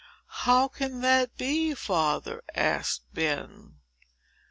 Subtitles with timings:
[0.45, 3.75] "How can that be, father?" asked Ben.